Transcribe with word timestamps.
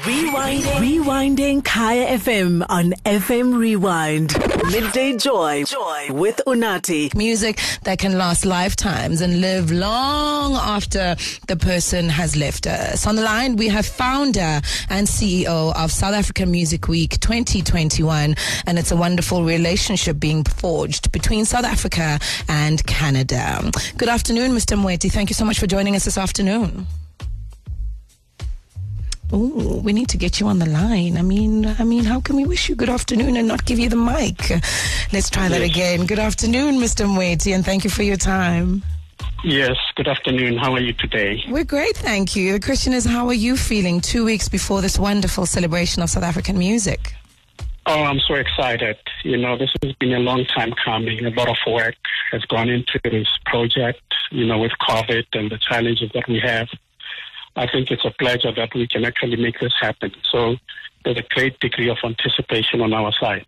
Rewinding. 0.00 0.62
Rewinding 0.62 1.62
Kaya 1.62 2.16
FM 2.18 2.64
on 2.70 2.92
FM 3.04 3.58
Rewind. 3.58 4.32
Midday 4.72 5.18
Joy. 5.18 5.64
Joy 5.64 6.08
with 6.12 6.40
Unathi. 6.46 7.14
Music 7.14 7.60
that 7.82 7.98
can 7.98 8.16
last 8.16 8.46
lifetimes 8.46 9.20
and 9.20 9.42
live 9.42 9.70
long 9.70 10.54
after 10.54 11.16
the 11.48 11.56
person 11.56 12.08
has 12.08 12.34
left 12.34 12.66
us. 12.66 13.06
On 13.06 13.14
the 13.14 13.20
line, 13.20 13.56
we 13.56 13.68
have 13.68 13.84
founder 13.84 14.62
and 14.88 15.06
CEO 15.06 15.76
of 15.76 15.92
South 15.92 16.14
African 16.14 16.50
Music 16.50 16.88
Week 16.88 17.20
2021, 17.20 18.36
and 18.64 18.78
it's 18.78 18.90
a 18.90 18.96
wonderful 18.96 19.44
relationship 19.44 20.18
being 20.18 20.44
forged 20.44 21.12
between 21.12 21.44
South 21.44 21.66
Africa 21.66 22.18
and 22.48 22.84
Canada. 22.86 23.70
Good 23.98 24.08
afternoon, 24.08 24.52
Mr. 24.52 24.78
Moeti. 24.78 25.12
Thank 25.12 25.28
you 25.28 25.34
so 25.34 25.44
much 25.44 25.58
for 25.58 25.66
joining 25.66 25.94
us 25.94 26.06
this 26.06 26.16
afternoon. 26.16 26.86
Oh, 29.32 29.80
we 29.84 29.92
need 29.92 30.08
to 30.08 30.16
get 30.16 30.40
you 30.40 30.48
on 30.48 30.58
the 30.58 30.66
line. 30.66 31.16
I 31.16 31.22
mean, 31.22 31.66
I 31.78 31.84
mean, 31.84 32.04
how 32.04 32.20
can 32.20 32.36
we 32.36 32.44
wish 32.44 32.68
you 32.68 32.74
good 32.74 32.88
afternoon 32.88 33.36
and 33.36 33.46
not 33.46 33.64
give 33.64 33.78
you 33.78 33.88
the 33.88 33.96
mic? 33.96 34.50
Let's 35.12 35.30
try 35.30 35.48
that 35.48 35.62
again. 35.62 36.06
Good 36.06 36.18
afternoon, 36.18 36.76
Mr. 36.76 37.06
Moeti, 37.06 37.54
and 37.54 37.64
thank 37.64 37.84
you 37.84 37.90
for 37.90 38.02
your 38.02 38.16
time. 38.16 38.82
Yes, 39.44 39.76
good 39.94 40.08
afternoon. 40.08 40.58
How 40.58 40.72
are 40.74 40.80
you 40.80 40.92
today? 40.94 41.42
We're 41.48 41.64
great, 41.64 41.96
thank 41.96 42.34
you. 42.34 42.52
The 42.52 42.60
question 42.60 42.92
is, 42.92 43.04
how 43.04 43.28
are 43.28 43.34
you 43.34 43.56
feeling 43.56 44.00
two 44.00 44.24
weeks 44.24 44.48
before 44.48 44.82
this 44.82 44.98
wonderful 44.98 45.46
celebration 45.46 46.02
of 46.02 46.10
South 46.10 46.24
African 46.24 46.58
music? 46.58 47.14
Oh, 47.86 48.02
I'm 48.02 48.20
so 48.20 48.34
excited. 48.34 48.98
You 49.24 49.36
know, 49.36 49.56
this 49.56 49.70
has 49.82 49.92
been 49.94 50.12
a 50.12 50.18
long 50.18 50.44
time 50.44 50.74
coming. 50.84 51.24
A 51.24 51.30
lot 51.30 51.48
of 51.48 51.56
work 51.66 51.96
has 52.32 52.44
gone 52.46 52.68
into 52.68 53.00
this 53.04 53.28
project, 53.46 54.02
you 54.30 54.44
know, 54.44 54.58
with 54.58 54.72
COVID 54.82 55.24
and 55.32 55.50
the 55.50 55.58
challenges 55.58 56.10
that 56.14 56.28
we 56.28 56.40
have. 56.40 56.68
I 57.56 57.66
think 57.66 57.90
it's 57.90 58.04
a 58.04 58.12
pleasure 58.18 58.52
that 58.52 58.74
we 58.74 58.86
can 58.86 59.04
actually 59.04 59.36
make 59.36 59.58
this 59.60 59.74
happen. 59.80 60.12
So 60.30 60.56
there's 61.04 61.18
a 61.18 61.24
great 61.34 61.58
degree 61.60 61.90
of 61.90 61.98
anticipation 62.04 62.80
on 62.80 62.92
our 62.92 63.12
side. 63.12 63.46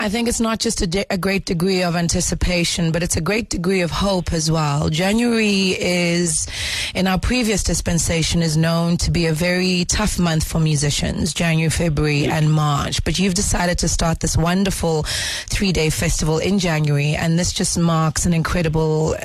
I 0.00 0.08
think 0.08 0.28
it's 0.28 0.38
not 0.38 0.60
just 0.60 0.80
a, 0.80 0.86
de- 0.86 1.12
a 1.12 1.18
great 1.18 1.44
degree 1.44 1.82
of 1.82 1.96
anticipation, 1.96 2.92
but 2.92 3.02
it's 3.02 3.16
a 3.16 3.20
great 3.20 3.50
degree 3.50 3.80
of 3.80 3.90
hope 3.90 4.32
as 4.32 4.48
well. 4.48 4.90
January 4.90 5.70
is, 5.70 6.46
in 6.94 7.08
our 7.08 7.18
previous 7.18 7.64
dispensation, 7.64 8.40
is 8.40 8.56
known 8.56 8.96
to 8.98 9.10
be 9.10 9.26
a 9.26 9.32
very 9.32 9.84
tough 9.86 10.16
month 10.16 10.46
for 10.46 10.60
musicians, 10.60 11.34
January, 11.34 11.68
February, 11.68 12.26
and 12.26 12.52
March. 12.52 13.02
But 13.02 13.18
you've 13.18 13.34
decided 13.34 13.78
to 13.78 13.88
start 13.88 14.20
this 14.20 14.36
wonderful 14.36 15.02
three 15.48 15.72
day 15.72 15.90
festival 15.90 16.38
in 16.38 16.60
January, 16.60 17.16
and 17.16 17.36
this 17.36 17.52
just 17.52 17.76
marks 17.76 18.24
an 18.24 18.32
incredible 18.32 19.16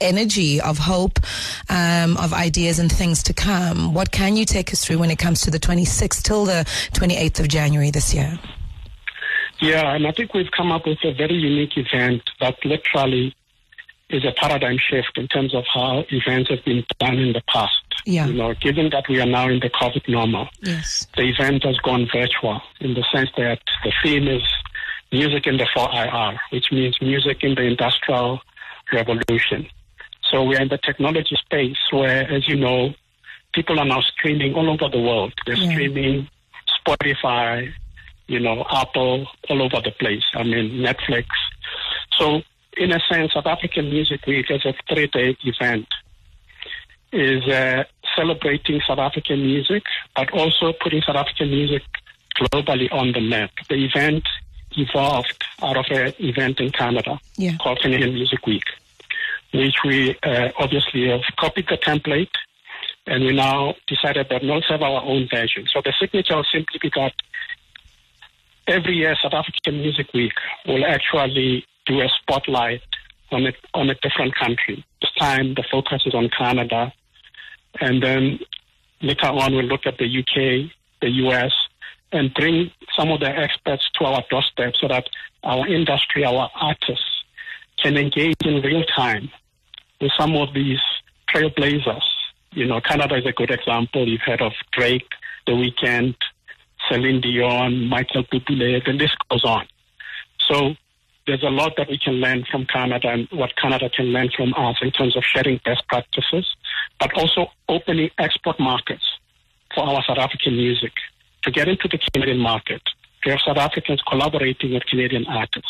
energy 0.00 0.60
of 0.60 0.78
hope, 0.78 1.18
um, 1.68 2.16
of 2.16 2.32
ideas 2.32 2.78
and 2.78 2.90
things 2.90 3.22
to 3.24 3.32
come. 3.32 3.94
What 3.94 4.10
can 4.12 4.36
you 4.36 4.44
take 4.44 4.72
us 4.72 4.84
through 4.84 4.98
when 4.98 5.10
it 5.10 5.18
comes 5.18 5.40
to 5.42 5.50
the 5.50 5.58
26th 5.58 6.22
till 6.22 6.44
the 6.44 6.64
28th 6.92 7.40
of 7.40 7.48
January 7.48 7.90
this 7.90 8.12
year? 8.14 8.38
Yeah, 9.60 9.94
and 9.94 10.06
I 10.06 10.12
think 10.12 10.34
we've 10.34 10.50
come 10.50 10.70
up 10.70 10.86
with 10.86 10.98
a 11.04 11.12
very 11.14 11.34
unique 11.34 11.76
event 11.76 12.22
that 12.40 12.56
literally 12.64 13.34
is 14.10 14.24
a 14.24 14.32
paradigm 14.32 14.76
shift 14.78 15.16
in 15.16 15.26
terms 15.28 15.54
of 15.54 15.64
how 15.72 16.04
events 16.10 16.50
have 16.50 16.64
been 16.64 16.84
done 17.00 17.18
in 17.18 17.32
the 17.32 17.42
past. 17.52 17.72
Yeah. 18.04 18.26
You 18.26 18.34
know, 18.34 18.54
given 18.54 18.90
that 18.90 19.08
we 19.08 19.20
are 19.20 19.26
now 19.26 19.48
in 19.48 19.58
the 19.60 19.70
COVID 19.70 20.08
normal, 20.08 20.48
Yes. 20.62 21.06
the 21.16 21.22
event 21.22 21.64
has 21.64 21.76
gone 21.78 22.06
virtual 22.12 22.60
in 22.80 22.94
the 22.94 23.04
sense 23.12 23.30
that 23.36 23.58
the 23.82 23.92
theme 24.04 24.28
is 24.28 24.42
music 25.10 25.46
in 25.46 25.56
the 25.56 25.66
4IR, 25.74 26.36
which 26.50 26.70
means 26.70 27.00
music 27.00 27.42
in 27.42 27.54
the 27.56 27.62
industrial 27.62 28.40
revolution. 28.92 29.66
So 30.30 30.42
we 30.44 30.56
are 30.56 30.62
in 30.62 30.68
the 30.68 30.78
technology 30.78 31.36
space 31.36 31.76
where, 31.90 32.28
as 32.30 32.48
you 32.48 32.56
know, 32.56 32.94
people 33.54 33.78
are 33.78 33.84
now 33.84 34.00
streaming 34.02 34.54
all 34.54 34.68
over 34.68 34.88
the 34.88 35.00
world. 35.00 35.32
They're 35.46 35.56
Yeah. 35.56 35.70
streaming 35.70 36.28
Spotify, 36.80 37.72
you 38.26 38.40
know, 38.40 38.66
Apple, 38.70 39.28
all 39.48 39.62
over 39.62 39.80
the 39.80 39.92
place. 39.92 40.24
I 40.34 40.42
mean, 40.42 40.80
Netflix. 40.82 41.26
So, 42.18 42.42
in 42.76 42.92
a 42.92 43.00
sense, 43.10 43.32
South 43.34 43.46
African 43.46 43.88
Music 43.90 44.26
Week 44.26 44.50
as 44.50 44.64
a 44.64 44.74
three-day 44.88 45.36
event 45.44 45.86
is 47.12 47.42
uh, 47.48 47.84
celebrating 48.16 48.80
South 48.86 48.98
African 48.98 49.42
music, 49.46 49.84
but 50.14 50.30
also 50.32 50.72
putting 50.80 51.02
South 51.02 51.16
African 51.16 51.50
music 51.50 51.82
globally 52.38 52.92
on 52.92 53.12
the 53.12 53.20
map. 53.20 53.50
The 53.68 53.84
event 53.84 54.24
evolved 54.76 55.42
out 55.62 55.76
of 55.76 55.86
an 55.90 56.12
event 56.18 56.60
in 56.60 56.70
Canada 56.70 57.18
Yeah. 57.38 57.56
called 57.58 57.80
Canadian 57.80 58.12
Music 58.14 58.44
Week, 58.46 58.64
which 59.56 59.76
we 59.84 60.16
uh, 60.22 60.48
obviously 60.58 61.08
have 61.08 61.22
copied 61.38 61.66
the 61.68 61.78
template, 61.78 62.30
and 63.06 63.24
we 63.24 63.34
now 63.34 63.74
decided 63.86 64.28
that 64.30 64.44
let's 64.44 64.68
have 64.68 64.82
our 64.82 65.02
own 65.02 65.28
version. 65.30 65.66
So 65.72 65.80
the 65.84 65.92
signature 65.98 66.36
will 66.36 66.44
simply 66.52 66.78
be 66.80 66.90
that 66.96 67.12
every 68.66 68.94
year 68.94 69.16
South 69.22 69.34
African 69.34 69.80
Music 69.80 70.12
Week 70.12 70.32
will 70.66 70.84
actually 70.84 71.64
do 71.86 72.00
a 72.00 72.08
spotlight 72.20 72.82
on 73.30 73.46
a, 73.46 73.52
on 73.74 73.90
a 73.90 73.94
different 73.96 74.34
country. 74.34 74.84
This 75.00 75.10
time 75.18 75.54
the 75.54 75.64
focus 75.70 76.02
is 76.06 76.14
on 76.14 76.28
Canada, 76.36 76.92
and 77.80 78.02
then 78.02 78.40
later 79.00 79.28
on 79.28 79.54
we'll 79.54 79.64
look 79.64 79.86
at 79.86 79.98
the 79.98 80.06
UK, 80.06 80.70
the 81.00 81.10
US, 81.26 81.52
and 82.12 82.32
bring 82.34 82.70
some 82.94 83.10
of 83.10 83.20
the 83.20 83.28
experts 83.28 83.88
to 83.98 84.04
our 84.04 84.22
doorstep 84.30 84.74
so 84.80 84.88
that 84.88 85.08
our 85.44 85.66
industry, 85.66 86.24
our 86.24 86.50
artists, 86.54 87.24
can 87.82 87.96
engage 87.96 88.36
in 88.44 88.62
real 88.62 88.84
time 88.84 89.30
with 90.00 90.10
some 90.18 90.34
of 90.36 90.54
these 90.54 90.80
trailblazers. 91.32 92.02
You 92.52 92.66
know, 92.66 92.80
Canada 92.80 93.16
is 93.16 93.26
a 93.26 93.32
good 93.32 93.50
example. 93.50 94.08
You've 94.08 94.22
heard 94.24 94.40
of 94.40 94.52
Drake, 94.72 95.08
The 95.46 95.52
Weeknd, 95.52 96.14
Celine 96.88 97.20
Dion, 97.20 97.86
Michael 97.86 98.24
Bublé, 98.24 98.84
the 98.84 98.92
list 98.92 99.16
goes 99.30 99.44
on. 99.44 99.66
So 100.48 100.74
there's 101.26 101.42
a 101.42 101.50
lot 101.50 101.72
that 101.76 101.88
we 101.88 101.98
can 101.98 102.14
learn 102.14 102.44
from 102.50 102.66
Canada 102.66 103.08
and 103.08 103.28
what 103.32 103.56
Canada 103.56 103.90
can 103.90 104.06
learn 104.06 104.30
from 104.36 104.54
us 104.56 104.76
in 104.80 104.92
terms 104.92 105.16
of 105.16 105.24
sharing 105.24 105.60
best 105.64 105.86
practices, 105.88 106.46
but 107.00 107.12
also 107.14 107.48
opening 107.68 108.10
export 108.18 108.60
markets 108.60 109.04
for 109.74 109.84
our 109.84 110.02
South 110.06 110.18
African 110.18 110.56
music 110.56 110.92
to 111.42 111.50
get 111.50 111.68
into 111.68 111.88
the 111.88 111.98
Canadian 112.12 112.38
market. 112.38 112.82
To 113.24 113.30
have 113.30 113.40
South 113.44 113.56
Africans 113.56 114.00
collaborating 114.08 114.72
with 114.72 114.84
Canadian 114.86 115.26
artists. 115.26 115.68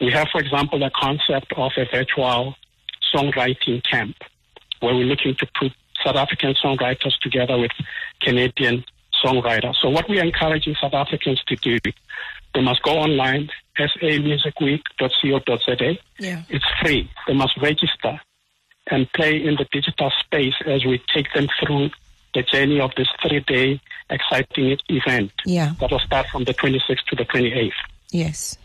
We 0.00 0.10
have, 0.12 0.28
for 0.32 0.40
example, 0.40 0.82
a 0.82 0.90
concept 0.90 1.52
of 1.56 1.72
a 1.76 1.84
virtual 1.92 2.54
songwriting 3.14 3.82
camp 3.88 4.16
where 4.80 4.94
we're 4.94 5.04
looking 5.04 5.34
to 5.36 5.46
put 5.58 5.72
South 6.04 6.16
African 6.16 6.54
songwriters 6.54 7.16
together 7.20 7.58
with 7.58 7.70
Canadian 8.20 8.84
songwriters. 9.22 9.74
So 9.82 9.90
what 9.90 10.08
we 10.08 10.18
are 10.18 10.24
encouraging 10.24 10.74
South 10.80 10.94
Africans 10.94 11.42
to 11.48 11.56
do, 11.56 11.78
they 12.54 12.62
must 12.62 12.82
go 12.82 12.92
online, 12.92 13.50
samusicweek.co.za. 13.78 15.98
Yeah. 16.18 16.42
It's 16.48 16.64
free. 16.82 17.10
They 17.26 17.34
must 17.34 17.56
register 17.60 18.18
and 18.90 19.10
play 19.12 19.36
in 19.44 19.56
the 19.56 19.66
digital 19.70 20.10
space 20.20 20.54
as 20.66 20.84
we 20.84 21.00
take 21.14 21.32
them 21.34 21.48
through 21.60 21.90
the 22.34 22.42
journey 22.42 22.80
of 22.80 22.90
this 22.96 23.08
three-day 23.22 23.80
exciting 24.08 24.78
event 24.88 25.32
Yeah. 25.44 25.74
that 25.80 25.90
will 25.90 25.98
start 26.00 26.28
from 26.28 26.44
the 26.44 26.54
26th 26.54 27.04
to 27.08 27.16
the 27.16 27.24
28th. 27.24 27.72
Yes. 28.10 28.56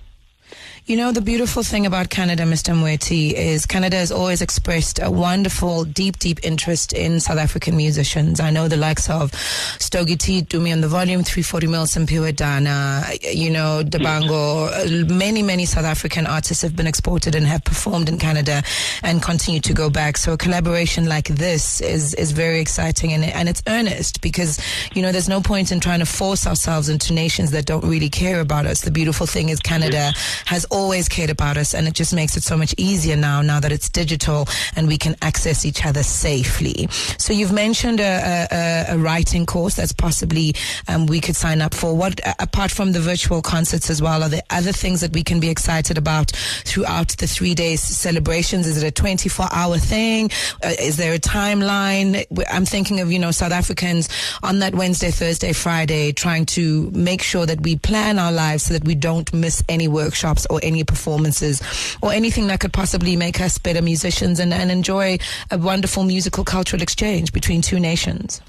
You 0.88 0.98
know, 0.98 1.12
the 1.12 1.22
beautiful 1.22 1.64
thing 1.64 1.88
about 1.88 2.12
Canada, 2.12 2.44
Mr. 2.44 2.76
Moeti, 2.76 3.34
is 3.34 3.66
Canada 3.66 3.98
has 3.98 4.12
always 4.12 4.44
expressed 4.44 5.00
a 5.02 5.10
wonderful, 5.10 5.84
deep, 5.84 6.20
deep 6.20 6.46
interest 6.46 6.94
in 6.94 7.20
South 7.20 7.40
African 7.40 7.76
musicians. 7.76 8.40
I 8.40 8.52
know 8.52 8.68
the 8.68 8.78
likes 8.78 9.10
of 9.10 9.32
Stogie 9.80 10.16
T, 10.16 10.44
Dumi 10.44 10.72
on 10.72 10.82
the 10.82 10.88
Volume, 10.88 11.24
340 11.24 11.66
Mil, 11.66 11.86
Simpiwe 11.86 12.36
Dana, 12.36 13.04
you 13.24 13.50
know, 13.50 13.82
Dabango. 13.84 15.10
Many, 15.10 15.42
many 15.42 15.66
South 15.66 15.86
African 15.86 16.28
artists 16.28 16.62
have 16.62 16.76
been 16.76 16.86
exported 16.86 17.34
and 17.34 17.48
have 17.48 17.64
performed 17.64 18.08
in 18.08 18.20
Canada 18.20 18.62
and 19.02 19.24
continue 19.24 19.62
to 19.62 19.74
go 19.74 19.90
back. 19.90 20.18
So 20.18 20.34
a 20.34 20.38
collaboration 20.38 21.10
like 21.10 21.30
this 21.30 21.82
is, 21.82 22.14
is 22.14 22.32
very 22.32 22.60
exciting 22.60 23.12
and, 23.12 23.24
and 23.24 23.50
it's 23.50 23.64
earnest 23.66 24.22
because, 24.22 24.60
you 24.94 25.02
know, 25.02 25.12
there's 25.12 25.30
no 25.30 25.42
point 25.42 25.72
in 25.72 25.80
trying 25.80 26.00
to 26.00 26.06
force 26.06 26.46
ourselves 26.46 26.90
into 26.90 27.12
nations 27.12 27.50
that 27.52 27.66
don't 27.66 27.86
really 27.86 28.09
care 28.09 28.40
about 28.40 28.68
us. 28.68 28.82
The 28.82 28.91
beautiful 28.91 29.26
thing 29.26 29.50
is 29.50 29.59
Canada 29.59 30.14
has 30.46 30.66
always 30.66 31.08
cared 31.08 31.29
about 31.29 31.58
us 31.58 31.73
and 31.73 31.87
it 31.87 31.93
just 31.93 32.14
makes 32.14 32.37
it 32.37 32.43
so 32.43 32.58
much 32.58 32.73
easier 32.78 33.16
now, 33.16 33.41
now 33.41 33.59
that 33.59 33.72
it's 33.72 33.90
digital 33.90 34.47
and 34.76 34.87
we 34.87 34.97
can 34.97 35.16
access 35.22 35.66
each 35.66 35.85
other 35.85 36.03
safely. 36.03 36.87
So 37.17 37.34
you've 37.34 37.53
mentioned 37.53 37.99
a, 37.99 38.47
a, 38.52 38.96
a 38.96 38.97
writing 38.97 39.46
course 39.46 39.76
that's 39.76 39.93
possibly 39.93 40.53
um, 40.87 41.05
we 41.05 41.20
could 41.20 41.35
sign 41.35 41.61
up 41.61 41.73
for. 41.73 41.96
What, 41.96 42.20
apart 42.40 42.72
from 42.72 42.91
the 42.91 42.99
virtual 42.99 43.41
concerts 43.41 43.90
as 43.90 44.02
well, 44.02 44.23
are 44.23 44.29
there 44.29 44.43
other 44.49 44.72
things 44.72 45.02
that 45.02 45.14
we 45.14 45.23
can 45.23 45.40
be 45.40 45.49
excited 45.49 45.97
about 45.97 46.32
throughout 46.66 47.09
the 47.17 47.28
three 47.28 47.55
days 47.55 47.81
celebrations? 47.81 48.67
Is 48.67 48.81
it 48.81 48.88
a 48.88 48.91
24 48.91 49.47
hour 49.52 49.78
thing? 49.78 50.29
Uh, 50.64 50.73
is 50.79 50.97
there 50.97 51.14
a 51.14 51.20
timeline? 51.20 52.26
I'm 52.52 52.66
thinking 52.66 52.99
of, 52.99 53.11
you 53.11 53.20
know, 53.20 53.31
South 53.31 53.52
Africans 53.52 54.09
on 54.43 54.59
that 54.59 54.76
Wednesday, 54.76 55.11
Thursday, 55.11 55.53
Friday, 55.53 56.11
trying 56.11 56.46
to 56.47 56.91
make 56.91 57.22
sure 57.22 57.46
that 57.46 57.61
we 57.61 57.78
plan 57.78 58.20
our 58.20 58.31
lives 58.31 58.64
so 58.64 58.73
that 58.73 58.84
we 58.84 58.96
don't 58.96 59.34
miss 59.34 59.64
any 59.70 59.88
workshops 59.88 60.25
or 60.50 60.60
any 60.64 60.84
performances 60.84 61.62
or 62.02 62.12
anything 62.12 62.48
that 62.48 62.60
could 62.60 62.74
possibly 62.74 63.16
make 63.16 63.40
us 63.42 63.58
better 63.58 63.82
musicians 63.82 64.40
and, 64.40 64.54
and 64.54 64.72
enjoy 64.72 65.18
a 65.52 65.58
wonderful 65.58 66.04
musical 66.04 66.44
cultural 66.44 66.82
exchange 66.82 67.32
between 67.34 67.62
two 67.62 67.80
nations. 67.80 68.42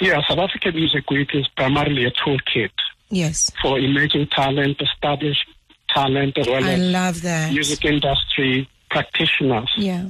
Yeah, 0.00 0.20
South 0.28 0.38
African 0.38 0.74
Music 0.74 1.08
Week 1.10 1.30
is 1.34 1.46
primarily 1.56 2.04
a 2.04 2.10
toolkit 2.10 2.70
Yes. 3.10 3.50
for 3.62 3.78
emerging 3.78 4.28
talent, 4.28 4.80
established 4.80 5.46
talent, 5.88 6.36
as 6.38 6.46
well 6.46 6.62
I 6.64 6.72
as 6.72 6.80
love 6.80 7.22
that. 7.22 7.52
music 7.52 7.84
industry 7.84 8.68
practitioners 8.90 9.70
Yeah. 9.76 10.08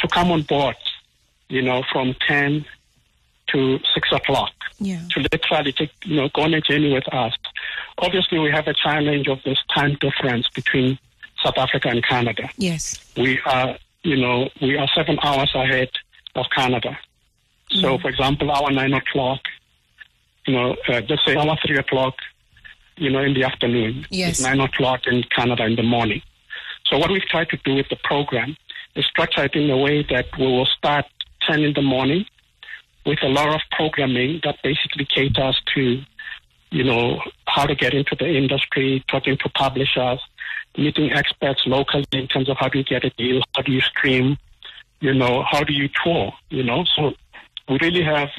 to 0.00 0.08
come 0.08 0.30
on 0.32 0.42
board, 0.42 0.76
you 1.48 1.62
know, 1.62 1.82
from 1.92 2.14
10 2.26 2.64
to 3.48 3.78
6 3.94 4.12
o'clock 4.12 4.52
Yeah. 4.80 5.00
to 5.10 5.20
literally 5.20 5.72
take, 5.72 5.90
you 6.04 6.16
know, 6.16 6.28
go 6.30 6.42
on 6.42 6.54
a 6.54 6.60
journey 6.60 6.92
with 6.92 7.06
us. 7.12 7.34
Obviously, 8.02 8.38
we 8.38 8.50
have 8.50 8.66
a 8.66 8.74
challenge 8.74 9.28
of 9.28 9.38
this 9.44 9.58
time 9.74 9.96
difference 10.00 10.48
between 10.48 10.98
South 11.42 11.56
Africa 11.56 11.88
and 11.88 12.04
Canada. 12.04 12.50
Yes. 12.58 13.02
We 13.16 13.40
are, 13.46 13.78
you 14.02 14.16
know, 14.16 14.50
we 14.60 14.76
are 14.76 14.88
seven 14.94 15.18
hours 15.22 15.52
ahead 15.54 15.88
of 16.34 16.46
Canada. 16.54 16.98
So, 17.80 17.98
for 17.98 18.08
example, 18.08 18.50
our 18.50 18.70
9 18.70 18.92
o'clock, 18.92 19.40
you 20.46 20.54
know, 20.54 20.76
uh, 20.88 21.00
just 21.00 21.24
say 21.24 21.36
our 21.36 21.56
3 21.66 21.78
o'clock, 21.78 22.14
you 22.96 23.08
know, 23.08 23.20
in 23.20 23.34
the 23.34 23.44
afternoon. 23.44 24.06
Yes. 24.10 24.40
It's 24.40 24.42
9 24.42 24.60
o'clock 24.60 25.06
in 25.06 25.22
Canada 25.34 25.64
in 25.64 25.76
the 25.76 25.82
morning. 25.82 26.22
So 26.86 26.98
what 26.98 27.10
we've 27.10 27.22
tried 27.22 27.48
to 27.50 27.56
do 27.64 27.76
with 27.76 27.88
the 27.88 27.96
program 28.04 28.56
is 28.94 29.06
structure 29.06 29.44
it 29.44 29.54
in 29.54 29.70
a 29.70 29.78
way 29.78 30.02
that 30.10 30.26
we 30.38 30.46
will 30.46 30.66
start 30.66 31.06
10 31.48 31.60
in 31.60 31.72
the 31.72 31.82
morning 31.82 32.26
with 33.06 33.22
a 33.22 33.28
lot 33.28 33.48
of 33.54 33.60
programming 33.70 34.40
that 34.44 34.56
basically 34.62 35.06
caters 35.06 35.60
to, 35.74 36.02
you 36.72 36.82
know, 36.82 37.20
how 37.46 37.66
to 37.66 37.74
get 37.74 37.92
into 37.92 38.16
the 38.18 38.26
industry, 38.26 39.04
talking 39.06 39.36
to 39.36 39.48
publishers, 39.50 40.20
meeting 40.76 41.12
experts 41.12 41.62
locally 41.66 42.06
in 42.12 42.26
terms 42.26 42.48
of 42.48 42.56
how 42.58 42.68
do 42.68 42.78
you 42.78 42.84
get 42.84 43.04
a 43.04 43.10
deal, 43.10 43.42
how 43.54 43.60
do 43.62 43.72
you 43.72 43.80
stream, 43.82 44.38
you 45.00 45.12
know, 45.12 45.44
how 45.48 45.62
do 45.62 45.72
you 45.74 45.88
tour, 46.02 46.32
you 46.48 46.62
know. 46.62 46.84
So 46.96 47.12
we 47.68 47.78
really 47.78 48.02
have 48.02 48.30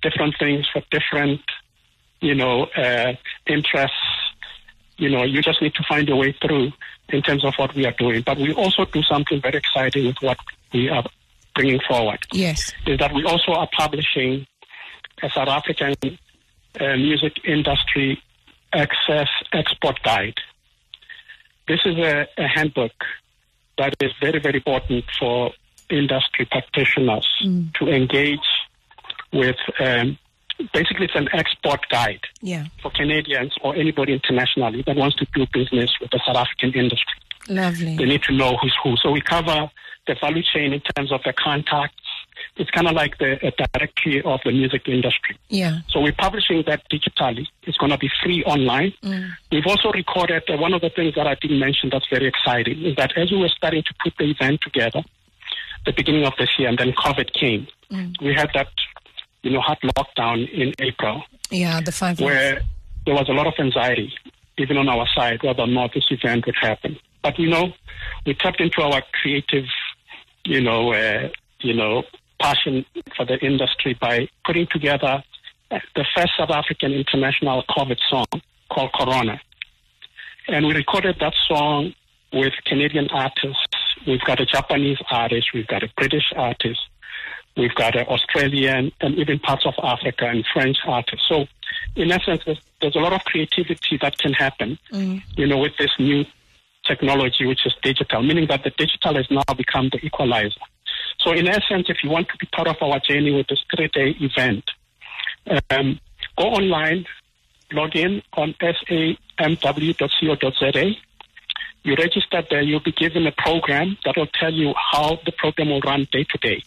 different 0.00 0.36
things 0.38 0.68
for 0.72 0.80
different, 0.92 1.40
you 2.20 2.36
know, 2.36 2.66
uh, 2.76 3.14
interests. 3.46 3.96
You 4.96 5.10
know, 5.10 5.24
you 5.24 5.42
just 5.42 5.60
need 5.60 5.74
to 5.74 5.82
find 5.88 6.08
a 6.08 6.14
way 6.14 6.36
through 6.40 6.70
in 7.08 7.22
terms 7.22 7.44
of 7.44 7.54
what 7.56 7.74
we 7.74 7.84
are 7.84 7.94
doing. 7.98 8.22
But 8.24 8.38
we 8.38 8.52
also 8.52 8.84
do 8.84 9.02
something 9.02 9.40
very 9.40 9.56
exciting 9.56 10.06
with 10.06 10.16
what 10.20 10.38
we 10.72 10.88
are 10.88 11.04
bringing 11.54 11.80
forward 11.86 12.18
Yes. 12.32 12.72
is 12.86 12.98
that 12.98 13.12
we 13.12 13.24
also 13.24 13.52
are 13.52 13.68
publishing 13.76 14.46
a 15.22 15.28
South 15.30 15.48
African 15.48 15.94
music 16.80 17.34
industry 17.44 18.22
access 18.72 19.28
export 19.52 20.02
guide. 20.02 20.38
This 21.68 21.80
is 21.84 21.96
a, 21.98 22.26
a 22.38 22.48
handbook 22.48 22.92
that 23.78 23.94
is 24.00 24.12
very, 24.20 24.40
very 24.40 24.56
important 24.56 25.04
for 25.18 25.52
industry 25.90 26.46
practitioners 26.50 27.26
to 27.78 27.88
engage 27.88 28.38
with. 29.32 29.56
Um, 29.78 30.18
basically, 30.72 31.06
it's 31.06 31.14
an 31.14 31.28
export 31.32 31.80
guide 31.90 32.20
Yeah. 32.40 32.66
for 32.82 32.90
Canadians 32.90 33.54
or 33.62 33.74
anybody 33.76 34.12
internationally 34.12 34.82
that 34.86 34.96
wants 34.96 35.16
to 35.16 35.26
do 35.34 35.46
business 35.52 35.90
with 36.00 36.10
the 36.10 36.20
South 36.26 36.36
African 36.36 36.72
industry. 36.74 37.14
Lovely. 37.48 37.96
They 37.96 38.04
need 38.04 38.22
to 38.24 38.32
know 38.32 38.56
who's 38.60 38.74
who. 38.82 38.96
So 38.96 39.10
we 39.10 39.20
cover 39.20 39.70
the 40.06 40.16
value 40.20 40.42
chain 40.42 40.72
in 40.72 40.80
terms 40.96 41.12
of 41.12 41.20
the 41.24 41.32
contacts. 41.32 42.01
It's 42.56 42.70
kind 42.70 42.86
of 42.86 42.92
like 42.94 43.16
the 43.18 43.38
a 43.46 43.50
directory 43.50 44.22
of 44.22 44.40
the 44.44 44.52
music 44.52 44.86
industry. 44.86 45.38
Yeah. 45.48 45.78
So 45.88 46.00
we're 46.00 46.12
publishing 46.12 46.62
that 46.66 46.82
digitally. 46.90 47.46
It's 47.62 47.78
going 47.78 47.90
to 47.92 47.98
be 47.98 48.10
free 48.22 48.44
online. 48.44 48.92
We've 49.50 49.66
also 49.66 49.90
recorded 49.92 50.42
uh, 50.50 50.58
one 50.58 50.74
of 50.74 50.82
the 50.82 50.90
things 50.90 51.14
that 51.14 51.26
I 51.26 51.34
didn't 51.36 51.58
mention 51.58 51.88
that's 51.90 52.06
very 52.10 52.26
exciting 52.26 52.84
is 52.84 52.94
that 52.96 53.16
as 53.16 53.30
we 53.30 53.38
were 53.38 53.48
starting 53.48 53.82
to 53.82 53.94
put 54.04 54.12
the 54.18 54.30
event 54.30 54.60
together, 54.60 55.02
the 55.86 55.92
beginning 55.92 56.24
of 56.26 56.34
this 56.38 56.50
year, 56.58 56.68
and 56.68 56.78
then 56.78 56.92
COVID 56.92 57.32
came, 57.32 57.66
we 58.20 58.34
had 58.34 58.50
that, 58.54 58.68
you 59.42 59.50
know, 59.50 59.60
hard 59.60 59.78
lockdown 59.80 60.48
in 60.52 60.72
April 60.78 61.24
Yeah. 61.50 61.80
The 61.80 61.92
five. 61.92 62.20
where 62.20 62.60
there 63.06 63.14
was 63.14 63.28
a 63.28 63.32
lot 63.32 63.46
of 63.46 63.54
anxiety, 63.58 64.12
even 64.58 64.76
on 64.76 64.88
our 64.88 65.06
side, 65.16 65.42
whether 65.42 65.62
or 65.62 65.66
not 65.66 65.92
this 65.94 66.06
event 66.10 66.46
would 66.46 66.56
happen. 66.60 66.98
But 67.22 67.38
you 67.38 67.48
know, 67.48 67.72
we 68.26 68.34
tapped 68.34 68.60
into 68.60 68.82
our 68.82 69.02
creative, 69.20 69.64
you 70.44 70.60
know, 70.60 70.92
uh, 70.92 71.28
you 71.60 71.74
know, 71.74 72.02
passion 72.42 72.84
for 73.16 73.24
the 73.24 73.38
industry 73.38 73.96
by 74.00 74.28
putting 74.44 74.66
together 74.66 75.22
the 75.70 76.04
first 76.14 76.32
South 76.36 76.50
African 76.50 76.92
international 76.92 77.62
COVID 77.70 77.98
song 78.10 78.26
called 78.70 78.92
Corona, 78.92 79.40
and 80.48 80.66
we 80.66 80.74
recorded 80.74 81.16
that 81.20 81.34
song 81.46 81.94
with 82.32 82.52
Canadian 82.66 83.08
artists. 83.10 83.76
We've 84.06 84.20
got 84.20 84.40
a 84.40 84.46
Japanese 84.46 84.98
artist, 85.10 85.48
we've 85.54 85.66
got 85.66 85.82
a 85.82 85.88
British 85.96 86.32
artist, 86.34 86.80
we've 87.56 87.74
got 87.74 87.96
an 87.96 88.06
Australian, 88.06 88.90
and 89.00 89.14
even 89.18 89.38
parts 89.38 89.64
of 89.64 89.74
Africa 89.82 90.26
and 90.26 90.44
French 90.52 90.78
artists. 90.86 91.26
So, 91.28 91.46
in 91.94 92.10
essence, 92.10 92.42
there's, 92.44 92.60
there's 92.80 92.96
a 92.96 93.00
lot 93.00 93.12
of 93.12 93.24
creativity 93.24 93.98
that 94.02 94.18
can 94.18 94.32
happen, 94.32 94.78
mm. 94.90 95.22
you 95.36 95.46
know, 95.46 95.58
with 95.58 95.76
this 95.78 95.92
new 95.98 96.24
technology, 96.84 97.46
which 97.46 97.64
is 97.64 97.74
digital, 97.82 98.22
meaning 98.22 98.48
that 98.48 98.64
the 98.64 98.70
digital 98.70 99.14
has 99.14 99.30
now 99.30 99.54
become 99.56 99.88
the 99.92 100.04
equalizer. 100.04 100.60
So, 101.22 101.32
in 101.32 101.46
essence, 101.46 101.86
if 101.88 101.98
you 102.02 102.10
want 102.10 102.28
to 102.28 102.36
be 102.38 102.46
part 102.46 102.68
of 102.68 102.76
our 102.80 102.98
journey 102.98 103.32
with 103.32 103.46
this 103.46 103.64
three-day 103.74 104.16
event, 104.20 104.64
um, 105.70 106.00
go 106.36 106.44
online, 106.44 107.06
log 107.72 107.94
in 107.94 108.22
on 108.34 108.54
samw.co.za. 109.38 109.76
You 111.84 111.94
register 111.96 112.42
there, 112.48 112.62
you'll 112.62 112.80
be 112.80 112.92
given 112.92 113.26
a 113.26 113.32
program 113.32 113.98
that 114.04 114.16
will 114.16 114.28
tell 114.28 114.52
you 114.52 114.74
how 114.92 115.18
the 115.24 115.32
program 115.32 115.70
will 115.70 115.80
run 115.80 116.06
day 116.10 116.24
to 116.24 116.38
day. 116.38 116.62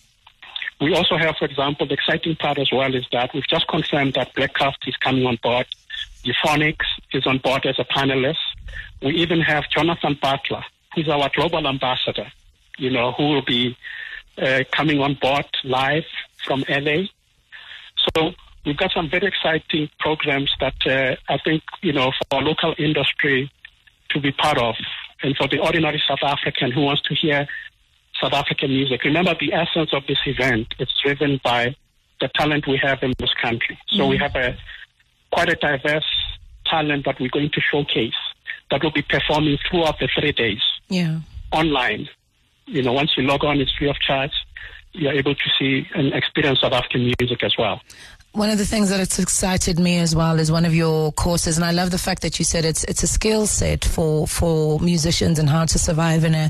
We 0.82 0.94
also 0.94 1.18
have, 1.18 1.36
for 1.38 1.46
example, 1.46 1.88
the 1.88 1.94
exciting 1.94 2.36
part 2.36 2.58
as 2.58 2.70
well 2.72 2.94
is 2.94 3.06
that 3.12 3.34
we've 3.34 3.48
just 3.48 3.68
confirmed 3.68 4.14
that 4.16 4.34
Blackcraft 4.36 4.88
is 4.88 4.96
coming 4.98 5.26
on 5.26 5.38
board. 5.42 5.68
Euphonik 6.24 6.80
is 7.14 7.26
on 7.26 7.38
board 7.38 7.66
as 7.66 7.80
a 7.80 7.86
panelist. 7.86 8.38
We 9.02 9.12
even 9.16 9.40
have 9.42 9.70
Jonathan 9.70 10.18
Butler, 10.22 10.64
who's 10.94 11.08
our 11.08 11.30
global 11.34 11.66
ambassador, 11.68 12.28
you 12.78 12.90
know, 12.90 13.14
who 13.14 13.30
will 13.30 13.42
be 13.42 13.78
coming 14.72 15.00
on 15.00 15.16
board 15.22 15.46
live 15.64 16.04
from 16.46 16.64
LA. 16.70 17.04
So 18.16 18.32
we've 18.66 18.78
got 18.78 18.92
some 18.92 19.10
very 19.10 19.28
exciting 19.28 19.90
programs 20.00 20.52
that 20.60 20.76
uh, 20.86 21.16
I 21.34 21.38
think, 21.44 21.64
you 21.82 21.94
know, 21.94 22.12
for 22.30 22.38
our 22.38 22.42
local 22.42 22.76
industry 22.78 23.52
to 24.10 24.20
be 24.20 24.32
part 24.32 24.58
of 24.58 24.76
and 25.24 25.36
for 25.38 25.48
the 25.48 25.60
ordinary 25.60 26.02
South 26.08 26.24
African 26.24 26.72
who 26.72 26.82
wants 26.82 27.02
to 27.04 27.16
hear 27.16 27.48
South 28.22 28.34
African 28.34 28.70
music. 28.70 29.04
Remember 29.04 29.34
the 29.40 29.54
essence 29.54 29.92
of 29.94 30.04
this 30.08 30.20
event, 30.26 30.68
it's 30.80 30.94
driven 31.04 31.40
by 31.44 31.76
the 32.22 32.30
talent 32.36 32.66
we 32.68 32.78
have 32.82 33.00
in 33.04 33.14
this 33.18 33.34
country. 33.42 33.78
So 33.88 34.08
we 34.08 34.18
have 34.18 34.36
a 34.36 34.58
quite 35.32 35.50
a 35.50 35.56
diverse 35.56 36.06
talent 36.66 37.06
that 37.06 37.20
we're 37.20 37.30
going 37.30 37.50
to 37.52 37.62
showcase 37.62 38.14
that 38.72 38.82
will 38.84 38.92
be 38.92 39.02
performing 39.02 39.58
throughout 39.70 40.00
the 40.00 40.08
three 40.18 40.32
days 40.32 40.62
Yeah. 40.90 41.20
online. 41.52 42.08
You 42.68 42.82
know, 42.82 42.94
once 42.94 43.12
you 43.16 43.24
log 43.24 43.44
on, 43.44 43.62
it's 43.62 43.72
free 43.74 43.90
of 43.90 44.00
charge. 44.00 44.32
You're 44.98 45.14
able 45.14 45.36
to 45.36 45.50
see 45.60 45.88
and 45.94 46.14
experience 46.14 46.62
South 46.62 46.74
African 46.74 47.14
music 47.20 47.44
as 47.44 47.56
well. 47.58 47.82
One 48.36 48.50
of 48.50 48.58
the 48.58 48.66
things 48.66 48.90
that 48.90 49.00
it's 49.00 49.18
excited 49.18 49.80
me 49.80 49.98
as 50.00 50.14
well 50.14 50.42
is 50.42 50.52
one 50.52 50.66
of 50.66 50.76
your 50.76 51.14
courses, 51.14 51.56
and 51.56 51.64
I 51.64 51.72
love 51.72 51.92
the 51.92 51.98
fact 51.98 52.22
that 52.24 52.38
you 52.38 52.44
said 52.44 52.66
it's 52.66 52.84
it's 52.84 53.02
a 53.02 53.08
skill 53.08 53.48
set 53.48 53.86
for 53.86 54.28
for 54.28 54.78
musicians 54.82 55.40
and 55.40 55.48
how 55.48 55.64
to 55.64 55.80
survive 55.80 56.26
in 56.26 56.36
a 56.36 56.50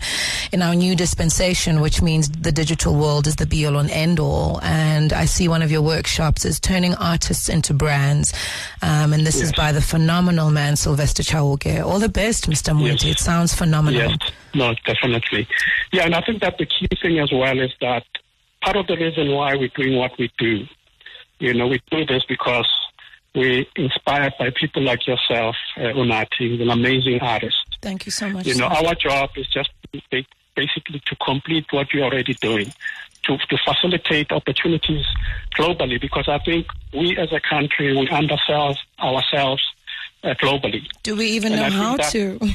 in 0.51 0.63
our 0.63 0.73
new 0.73 0.95
dispensation, 0.95 1.81
which 1.81 2.01
means 2.01 2.27
the 2.27 2.51
digital 2.51 2.95
world 2.95 3.27
is 3.27 3.35
the 3.35 3.45
be 3.45 3.67
all 3.67 3.77
and 3.77 3.91
end 3.91 4.19
all. 4.19 4.59
And 4.63 5.13
I 5.13 5.25
see 5.25 5.47
one 5.47 5.61
of 5.61 5.69
your 5.69 5.83
workshops 5.83 6.43
is 6.43 6.59
turning 6.59 6.95
artists 6.95 7.49
into 7.49 7.75
brands, 7.75 8.33
um, 8.81 9.13
and 9.13 9.23
this 9.23 9.39
is 9.39 9.53
by 9.53 9.71
the 9.71 9.81
phenomenal 9.81 10.49
man 10.49 10.77
Sylvester 10.77 11.21
Chauke. 11.21 11.85
All 11.85 11.99
the 11.99 12.09
best, 12.09 12.49
Mr. 12.49 12.75
Moeti. 12.75 13.05
Yes. 13.05 13.19
It 13.19 13.19
sounds 13.19 13.53
phenomenal. 13.53 14.09
Yes, 14.09 14.17
no, 14.55 14.73
definitely. 14.85 15.47
Yeah, 15.91 16.05
and 16.05 16.15
I 16.15 16.21
think 16.21 16.41
that 16.41 16.57
the 16.57 16.65
key 16.65 16.87
thing 16.99 17.19
as 17.19 17.31
well 17.31 17.59
is 17.59 17.71
that 17.81 18.05
part 18.65 18.77
of 18.77 18.87
the 18.87 18.97
reason 18.97 19.31
why 19.31 19.55
we're 19.55 19.69
doing 19.77 19.95
what 19.95 20.11
we 20.17 20.31
do, 20.39 20.65
you 21.39 21.53
know, 21.53 21.67
we 21.67 21.79
do 21.91 22.05
this 22.05 22.23
because 22.27 22.67
we're 23.35 23.65
inspired 23.75 24.33
by 24.39 24.49
people 24.59 24.81
like 24.81 25.05
yourself, 25.05 25.55
uh, 25.77 25.81
Unathi, 26.01 26.61
an 26.61 26.69
amazing 26.69 27.19
artist. 27.21 27.55
Thank 27.81 28.05
you 28.05 28.11
so 28.11 28.29
much. 28.29 28.47
You 28.47 28.55
know, 28.55 28.69
sir. 28.69 28.87
our 28.87 28.95
job 28.95 29.29
is 29.35 29.47
just 29.47 29.69
basically 30.55 31.01
to 31.05 31.15
complete 31.23 31.65
what 31.71 31.93
you're 31.93 32.05
already 32.05 32.33
doing, 32.41 32.73
to, 33.25 33.37
to 33.37 33.57
facilitate 33.65 34.31
opportunities 34.31 35.05
globally, 35.57 36.01
because 36.01 36.27
I 36.27 36.39
think 36.39 36.65
we 36.93 37.15
as 37.17 37.31
a 37.31 37.41
country, 37.41 37.95
we 37.95 38.07
undersell 38.09 38.75
ourselves 38.99 39.61
uh, 40.23 40.33
globally. 40.41 40.81
Do 41.03 41.15
we 41.15 41.27
even 41.27 41.53
and 41.53 41.61
know 41.61 41.69
how 41.69 41.97
that- 41.97 42.11
to? 42.11 42.39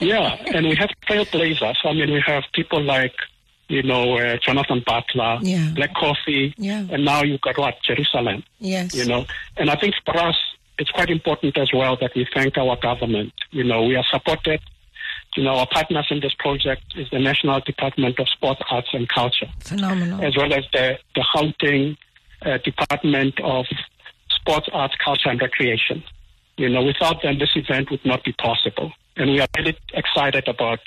Yeah, 0.00 0.36
and 0.54 0.66
we 0.66 0.74
have 0.74 0.90
trailblazers. 1.06 1.76
I 1.84 1.92
mean, 1.92 2.12
we 2.12 2.22
have 2.26 2.42
people 2.52 2.82
like, 2.82 3.14
you 3.68 3.82
know, 3.82 4.16
uh, 4.18 4.36
Jonathan 4.38 4.82
Butler, 4.86 5.38
Yeah. 5.42 5.70
Black 5.74 5.94
Coffee, 5.94 6.54
Yeah. 6.58 6.84
and 6.90 7.04
now 7.04 7.22
you've 7.22 7.40
got 7.40 7.58
what, 7.58 7.82
Jerusalem, 7.82 8.44
yes. 8.58 8.94
you 8.94 9.04
know. 9.06 9.26
And 9.56 9.70
I 9.70 9.76
think 9.76 9.94
for 10.04 10.16
us, 10.16 10.36
it's 10.78 10.90
quite 10.90 11.08
important 11.10 11.56
as 11.56 11.70
well 11.72 11.96
that 12.00 12.12
we 12.14 12.26
thank 12.34 12.58
our 12.58 12.76
government. 12.76 13.32
You 13.50 13.64
know, 13.64 13.84
we 13.84 13.96
are 13.96 14.04
supported. 14.10 14.60
You 15.36 15.44
know, 15.44 15.54
our 15.56 15.66
partners 15.66 16.06
in 16.10 16.20
this 16.20 16.34
project 16.38 16.82
is 16.96 17.08
the 17.10 17.18
National 17.18 17.60
Department 17.60 18.18
of 18.20 18.28
Sport, 18.28 18.58
Arts 18.70 18.88
and 18.92 19.08
Culture, 19.08 19.48
Phenomenal. 19.60 20.24
as 20.24 20.36
well 20.36 20.52
as 20.52 20.64
the, 20.72 20.98
the 21.14 21.24
Gauteng 21.34 21.96
uh, 22.44 22.58
Department 22.58 23.40
of 23.40 23.66
Sports, 24.30 24.68
Arts, 24.72 24.94
Culture 25.04 25.30
and 25.30 25.40
Recreation. 25.40 26.04
You 26.56 26.68
know, 26.68 26.84
without 26.84 27.22
them, 27.22 27.38
this 27.38 27.50
event 27.56 27.90
would 27.90 28.04
not 28.04 28.22
be 28.24 28.32
possible. 28.32 28.92
And 29.16 29.30
we 29.30 29.40
are 29.40 29.48
really 29.56 29.76
excited 29.92 30.46
about 30.46 30.78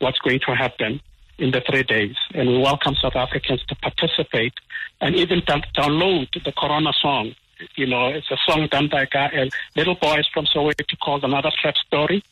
what's 0.00 0.18
going 0.18 0.40
to 0.46 0.54
happen 0.54 1.00
in 1.38 1.50
the 1.50 1.62
three 1.68 1.82
days. 1.82 2.16
And 2.34 2.48
we 2.48 2.58
welcome 2.58 2.94
South 3.00 3.16
Africans 3.16 3.62
to 3.68 3.74
participate 3.76 4.54
and 5.00 5.14
even 5.16 5.40
download 5.40 6.28
the 6.44 6.52
Corona 6.52 6.92
song. 7.00 7.34
You 7.76 7.86
know, 7.86 8.08
it's 8.08 8.30
a 8.30 8.36
song 8.46 8.68
done 8.70 8.88
by 8.88 9.06
a, 9.12 9.50
little 9.76 9.94
boy 9.94 10.22
from 10.32 10.46
Soweto 10.46 10.84
called 11.02 11.24
Another 11.24 11.50
Trap 11.60 11.74
Story. 11.86 12.22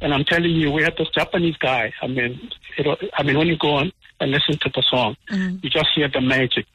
And 0.00 0.14
I'm 0.14 0.24
telling 0.24 0.50
you, 0.50 0.70
we 0.70 0.82
had 0.82 0.96
this 0.96 1.08
Japanese 1.14 1.56
guy. 1.56 1.92
I 2.00 2.06
mean, 2.06 2.50
it, 2.78 3.10
I 3.14 3.22
mean, 3.22 3.36
when 3.36 3.46
you 3.46 3.58
go 3.58 3.72
on 3.74 3.92
and 4.18 4.30
listen 4.30 4.58
to 4.60 4.70
the 4.74 4.82
song, 4.82 5.16
mm-hmm. 5.30 5.58
you 5.62 5.70
just 5.70 5.88
hear 5.94 6.08
the 6.08 6.20
magic 6.20 6.66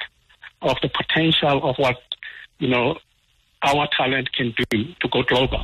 of 0.62 0.78
the 0.82 0.90
potential 0.90 1.68
of 1.68 1.76
what, 1.78 1.98
you 2.60 2.68
know, 2.68 2.98
our 3.64 3.88
talent 3.98 4.32
can 4.34 4.54
do 4.70 4.84
to 5.02 5.08
go 5.10 5.24
global. 5.24 5.64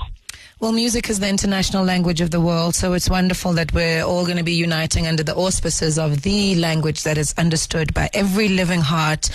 Well, 0.61 0.73
music 0.73 1.09
is 1.09 1.19
the 1.19 1.27
international 1.27 1.83
language 1.83 2.21
of 2.21 2.29
the 2.29 2.39
world, 2.39 2.75
so 2.75 2.93
it's 2.93 3.09
wonderful 3.09 3.53
that 3.53 3.73
we're 3.73 4.03
all 4.03 4.25
going 4.25 4.37
to 4.37 4.43
be 4.43 4.53
uniting 4.53 5.07
under 5.07 5.23
the 5.23 5.33
auspices 5.33 5.97
of 5.97 6.21
the 6.21 6.53
language 6.53 7.01
that 7.01 7.17
is 7.17 7.33
understood 7.35 7.95
by 7.95 8.11
every 8.13 8.47
living 8.47 8.79
heart 8.79 9.31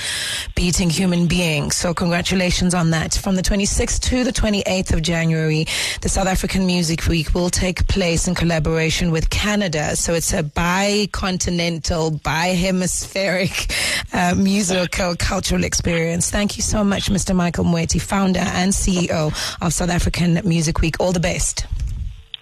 beating 0.54 0.88
human 0.88 1.26
being. 1.26 1.72
So 1.72 1.92
congratulations 1.92 2.74
on 2.74 2.90
that. 2.90 3.14
From 3.14 3.34
the 3.34 3.42
26th 3.42 3.98
to 4.02 4.22
the 4.22 4.30
28th 4.30 4.92
of 4.92 5.02
January, 5.02 5.66
the 6.00 6.08
South 6.08 6.28
African 6.28 6.64
Music 6.64 7.04
Week 7.08 7.34
will 7.34 7.50
take 7.50 7.88
place 7.88 8.28
in 8.28 8.36
collaboration 8.36 9.10
with 9.10 9.28
Canada. 9.28 9.96
So 9.96 10.14
it's 10.14 10.32
a 10.32 10.44
bi-continental, 10.44 12.12
bi-hemispheric 12.12 13.72
uh, 14.12 14.36
musical 14.36 15.16
cultural 15.16 15.64
experience. 15.64 16.30
Thank 16.30 16.56
you 16.56 16.62
so 16.62 16.84
much, 16.84 17.10
Mr. 17.10 17.34
Michael 17.34 17.64
Moeti, 17.64 18.00
founder 18.00 18.38
and 18.38 18.72
CEO 18.72 19.34
of 19.60 19.74
South 19.74 19.90
African 19.90 20.40
Music 20.44 20.80
Week. 20.80 20.94
All 21.00 21.15
the 21.16 21.20
best. 21.20 21.66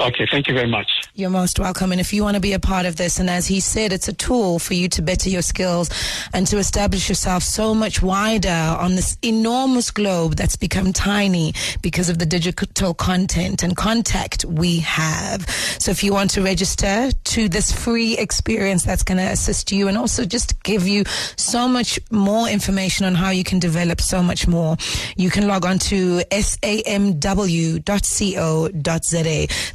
Okay, 0.00 0.26
thank 0.28 0.48
you 0.48 0.54
very 0.54 0.66
much. 0.66 0.90
You're 1.14 1.30
most 1.30 1.60
welcome. 1.60 1.92
And 1.92 2.00
if 2.00 2.12
you 2.12 2.24
want 2.24 2.34
to 2.34 2.40
be 2.40 2.52
a 2.52 2.58
part 2.58 2.84
of 2.84 2.96
this, 2.96 3.20
and 3.20 3.30
as 3.30 3.46
he 3.46 3.60
said, 3.60 3.92
it's 3.92 4.08
a 4.08 4.12
tool 4.12 4.58
for 4.58 4.74
you 4.74 4.88
to 4.88 5.00
better 5.02 5.30
your 5.30 5.42
skills 5.42 5.88
and 6.32 6.48
to 6.48 6.58
establish 6.58 7.08
yourself 7.08 7.44
so 7.44 7.72
much 7.72 8.02
wider 8.02 8.48
on 8.48 8.96
this 8.96 9.16
enormous 9.22 9.92
globe 9.92 10.34
that's 10.34 10.56
become 10.56 10.92
tiny 10.92 11.54
because 11.80 12.08
of 12.08 12.18
the 12.18 12.26
digital 12.26 12.92
content 12.94 13.62
and 13.62 13.76
contact 13.76 14.44
we 14.44 14.80
have. 14.80 15.48
So 15.78 15.92
if 15.92 16.02
you 16.02 16.12
want 16.12 16.30
to 16.30 16.42
register 16.42 17.10
to 17.12 17.48
this 17.48 17.70
free 17.70 18.18
experience 18.18 18.82
that's 18.82 19.04
going 19.04 19.18
to 19.18 19.30
assist 19.30 19.70
you 19.70 19.86
and 19.86 19.96
also 19.96 20.24
just 20.24 20.60
give 20.64 20.88
you 20.88 21.04
so 21.36 21.68
much 21.68 22.00
more 22.10 22.48
information 22.48 23.06
on 23.06 23.14
how 23.14 23.30
you 23.30 23.44
can 23.44 23.60
develop 23.60 24.00
so 24.00 24.24
much 24.24 24.48
more, 24.48 24.76
you 25.16 25.30
can 25.30 25.46
log 25.46 25.64
on 25.64 25.78
to 25.78 26.18
samw.co.za. 26.32 27.04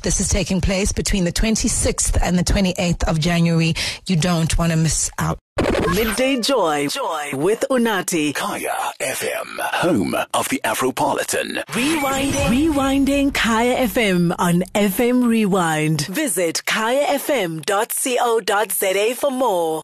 This 0.09 0.21
is 0.21 0.29
taking 0.29 0.59
place 0.59 0.91
between 0.91 1.23
the 1.23 1.31
26th 1.31 2.17
and 2.19 2.35
the 2.35 2.43
28th 2.43 3.03
of 3.07 3.19
January. 3.19 3.75
You 4.07 4.15
don't 4.15 4.57
want 4.57 4.71
to 4.71 4.75
miss 4.75 5.11
out. 5.19 5.37
Midday 5.93 6.39
Joy. 6.39 6.87
Joy 6.87 7.31
with 7.33 7.63
Unathi. 7.69 8.33
Kaya 8.33 8.73
FM, 8.99 9.59
home 9.59 10.15
of 10.33 10.49
the 10.49 10.59
Afropolitan. 10.63 11.63
Rewinding. 11.65 12.47
Rewinding 12.47 13.33
Kaya 13.33 13.87
FM 13.87 14.33
on 14.39 14.61
FM 14.73 15.27
Rewind. 15.27 16.07
Visit 16.07 16.63
kayafm.co.za 16.65 17.65
for 19.15 19.31
more. 19.31 19.77